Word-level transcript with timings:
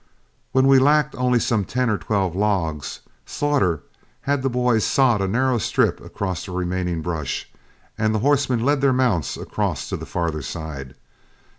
When 0.51 0.65
we 0.65 0.79
lacked 0.79 1.13
only 1.15 1.39
some 1.39 1.63
ten 1.63 1.87
or 1.87 1.99
twelve 1.99 2.35
logs, 2.35 3.01
Slaughter 3.27 3.83
had 4.21 4.41
the 4.41 4.49
boys 4.49 4.83
sod 4.83 5.21
a 5.21 5.27
narrow 5.27 5.59
strip 5.59 6.01
across 6.03 6.43
the 6.47 6.53
remaining 6.53 7.03
brush, 7.03 7.47
and 7.99 8.09
the 8.15 8.25
horsemen 8.25 8.65
led 8.65 8.81
their 8.81 8.93
mounts 8.93 9.37
across 9.37 9.89
to 9.89 9.97
the 9.97 10.07
farther 10.07 10.41
side. 10.41 10.95